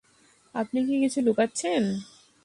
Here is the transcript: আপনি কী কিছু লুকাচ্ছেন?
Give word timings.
আপনি 0.55 0.79
কী 0.87 0.95
কিছু 1.01 1.19
লুকাচ্ছেন? 1.21 1.83